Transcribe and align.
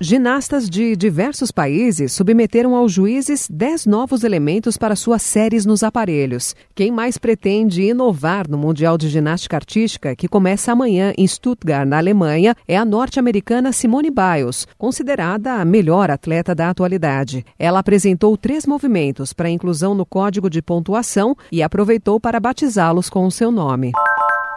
Ginastas 0.00 0.70
de 0.70 0.94
diversos 0.94 1.50
países 1.50 2.12
submeteram 2.12 2.76
aos 2.76 2.92
juízes 2.92 3.48
10 3.50 3.86
novos 3.86 4.22
elementos 4.22 4.76
para 4.76 4.94
suas 4.94 5.22
séries 5.22 5.66
nos 5.66 5.82
aparelhos. 5.82 6.54
Quem 6.72 6.92
mais 6.92 7.18
pretende 7.18 7.82
inovar 7.82 8.48
no 8.48 8.56
Mundial 8.56 8.96
de 8.96 9.08
Ginástica 9.08 9.56
Artística, 9.56 10.14
que 10.14 10.28
começa 10.28 10.70
amanhã 10.70 11.12
em 11.18 11.26
Stuttgart, 11.26 11.84
na 11.84 11.98
Alemanha, 11.98 12.54
é 12.68 12.76
a 12.76 12.84
norte-americana 12.84 13.72
Simone 13.72 14.08
Biles, 14.08 14.68
considerada 14.78 15.54
a 15.54 15.64
melhor 15.64 16.12
atleta 16.12 16.54
da 16.54 16.70
atualidade. 16.70 17.44
Ela 17.58 17.80
apresentou 17.80 18.36
três 18.36 18.66
movimentos 18.66 19.32
para 19.32 19.50
inclusão 19.50 19.96
no 19.96 20.06
código 20.06 20.48
de 20.48 20.62
pontuação 20.62 21.36
e 21.50 21.60
aproveitou 21.60 22.20
para 22.20 22.38
batizá-los 22.38 23.10
com 23.10 23.26
o 23.26 23.32
seu 23.32 23.50
nome. 23.50 23.90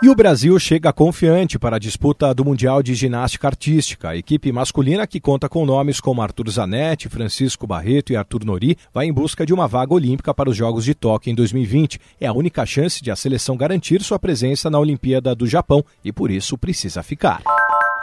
E 0.03 0.09
o 0.09 0.15
Brasil 0.15 0.57
chega 0.57 0.91
confiante 0.91 1.59
para 1.59 1.75
a 1.75 1.79
disputa 1.79 2.33
do 2.33 2.43
Mundial 2.43 2.81
de 2.81 2.95
Ginástica 2.95 3.47
Artística. 3.47 4.09
A 4.09 4.17
equipe 4.17 4.51
masculina, 4.51 5.05
que 5.05 5.19
conta 5.19 5.47
com 5.47 5.63
nomes 5.63 5.99
como 5.99 6.23
Arthur 6.23 6.49
Zanetti, 6.49 7.07
Francisco 7.07 7.67
Barreto 7.67 8.11
e 8.11 8.15
Arthur 8.15 8.43
Nori, 8.43 8.75
vai 8.91 9.05
em 9.05 9.13
busca 9.13 9.45
de 9.45 9.53
uma 9.53 9.67
vaga 9.67 9.93
olímpica 9.93 10.33
para 10.33 10.49
os 10.49 10.57
Jogos 10.57 10.85
de 10.85 10.95
Tóquio 10.95 11.29
em 11.29 11.35
2020. 11.35 11.99
É 12.19 12.25
a 12.25 12.33
única 12.33 12.65
chance 12.65 13.03
de 13.03 13.11
a 13.11 13.15
seleção 13.15 13.55
garantir 13.55 14.01
sua 14.01 14.17
presença 14.17 14.71
na 14.71 14.79
Olimpíada 14.79 15.35
do 15.35 15.45
Japão 15.45 15.85
e 16.03 16.11
por 16.11 16.31
isso 16.31 16.57
precisa 16.57 17.03
ficar. 17.03 17.43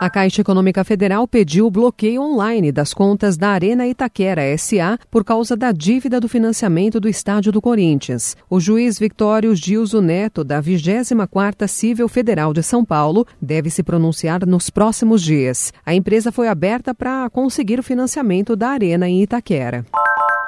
A 0.00 0.08
Caixa 0.08 0.42
Econômica 0.42 0.84
Federal 0.84 1.26
pediu 1.26 1.66
o 1.66 1.70
bloqueio 1.72 2.22
online 2.22 2.70
das 2.70 2.94
contas 2.94 3.36
da 3.36 3.48
Arena 3.48 3.84
Itaquera 3.84 4.56
SA 4.56 4.96
por 5.10 5.24
causa 5.24 5.56
da 5.56 5.72
dívida 5.72 6.20
do 6.20 6.28
financiamento 6.28 7.00
do 7.00 7.08
estádio 7.08 7.50
do 7.50 7.60
Corinthians. 7.60 8.36
O 8.48 8.60
juiz 8.60 8.96
Victório 8.96 9.52
Gilzo 9.56 10.00
Neto, 10.00 10.44
da 10.44 10.62
24ª 10.62 11.66
Cível 11.66 12.08
Federal 12.08 12.52
de 12.52 12.62
São 12.62 12.84
Paulo, 12.84 13.26
deve 13.42 13.70
se 13.70 13.82
pronunciar 13.82 14.46
nos 14.46 14.70
próximos 14.70 15.20
dias. 15.20 15.72
A 15.84 15.92
empresa 15.92 16.30
foi 16.30 16.46
aberta 16.46 16.94
para 16.94 17.28
conseguir 17.30 17.80
o 17.80 17.82
financiamento 17.82 18.54
da 18.54 18.68
Arena 18.68 19.08
em 19.08 19.20
Itaquera. 19.24 19.84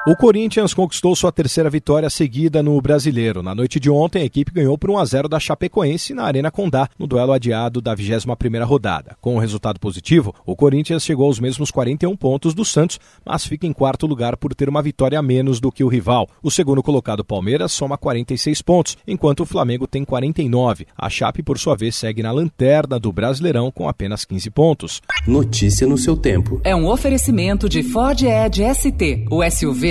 O 0.03 0.15
Corinthians 0.15 0.73
conquistou 0.73 1.15
sua 1.15 1.31
terceira 1.31 1.69
vitória 1.69 2.09
seguida 2.09 2.63
no 2.63 2.81
Brasileiro. 2.81 3.43
Na 3.43 3.53
noite 3.53 3.79
de 3.79 3.87
ontem, 3.87 4.23
a 4.23 4.25
equipe 4.25 4.51
ganhou 4.51 4.75
por 4.75 4.89
1 4.89 4.97
a 4.97 5.05
0 5.05 5.29
da 5.29 5.39
Chapecoense 5.39 6.11
na 6.15 6.23
Arena 6.23 6.49
Condá, 6.49 6.89
no 6.97 7.05
duelo 7.05 7.31
adiado 7.31 7.79
da 7.79 7.95
21ª 7.95 8.65
rodada. 8.65 9.15
Com 9.21 9.35
o 9.35 9.39
resultado 9.39 9.79
positivo, 9.79 10.33
o 10.43 10.55
Corinthians 10.55 11.03
chegou 11.03 11.27
aos 11.27 11.39
mesmos 11.39 11.69
41 11.69 12.17
pontos 12.17 12.55
do 12.55 12.65
Santos, 12.65 12.99
mas 13.23 13.45
fica 13.45 13.67
em 13.67 13.73
quarto 13.73 14.07
lugar 14.07 14.37
por 14.37 14.55
ter 14.55 14.67
uma 14.67 14.81
vitória 14.81 15.19
a 15.19 15.21
menos 15.21 15.59
do 15.59 15.71
que 15.71 15.83
o 15.83 15.87
rival. 15.87 16.27
O 16.41 16.49
segundo 16.49 16.81
colocado 16.81 17.23
Palmeiras 17.23 17.71
soma 17.71 17.95
46 17.95 18.59
pontos, 18.63 18.97
enquanto 19.05 19.41
o 19.41 19.45
Flamengo 19.45 19.85
tem 19.85 20.03
49. 20.03 20.87
A 20.97 21.11
Chape, 21.11 21.43
por 21.43 21.59
sua 21.59 21.75
vez, 21.75 21.95
segue 21.95 22.23
na 22.23 22.31
lanterna 22.31 22.99
do 22.99 23.11
Brasileirão 23.11 23.69
com 23.69 23.87
apenas 23.87 24.25
15 24.25 24.49
pontos. 24.49 24.99
Notícia 25.27 25.85
no 25.85 25.95
seu 25.95 26.17
tempo. 26.17 26.59
É 26.63 26.75
um 26.75 26.87
oferecimento 26.87 27.69
de 27.69 27.83
Ford 27.83 28.19
Edge 28.23 28.63
ST, 28.73 29.27
o 29.29 29.47
SUV 29.47 29.90